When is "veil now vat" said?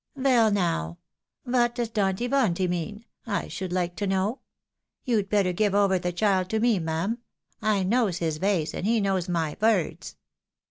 0.15-1.75